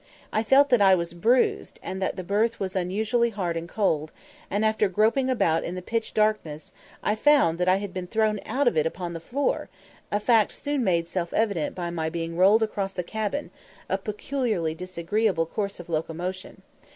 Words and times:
I 0.33 0.41
felt 0.41 0.69
that 0.69 0.81
I 0.81 0.95
was 0.95 1.13
bruised, 1.13 1.79
and 1.83 2.01
that 2.01 2.15
the 2.15 2.23
berth 2.23 2.59
was 2.59 2.75
unusually 2.75 3.29
hard 3.29 3.55
and 3.55 3.69
cold; 3.69 4.11
and, 4.49 4.65
after 4.65 4.89
groping 4.89 5.29
about 5.29 5.63
in 5.63 5.75
the 5.75 5.81
pitch 5.83 6.15
darkness, 6.15 6.71
I 7.03 7.13
found 7.13 7.59
that 7.59 7.69
I 7.69 7.75
had 7.75 7.93
been 7.93 8.07
thrown 8.07 8.39
out 8.43 8.67
of 8.67 8.75
it 8.75 8.87
upon 8.87 9.13
the 9.13 9.19
floor, 9.19 9.69
a 10.11 10.19
fact 10.19 10.53
soon 10.53 10.83
made 10.83 11.07
self 11.07 11.31
evident 11.33 11.75
by 11.75 11.91
my 11.91 12.09
being 12.09 12.35
rolled 12.35 12.63
across 12.63 12.93
the 12.93 13.03
cabin, 13.03 13.51
a 13.89 13.99
peculiarly 13.99 14.73
disagreeable 14.73 15.45
course 15.45 15.79
of 15.79 15.87
locomotion. 15.87 16.63